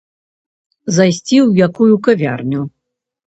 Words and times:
Зайсці 0.95 1.37
ў 1.47 1.67
якую 1.67 1.93
кавярню. 2.07 2.61